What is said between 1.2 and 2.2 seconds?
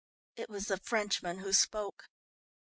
who spoke.